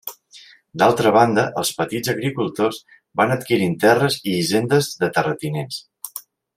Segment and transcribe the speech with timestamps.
[0.81, 2.81] D'altra banda, els petits agricultors
[3.23, 5.83] van adquirint terres i hisendes de terratinents.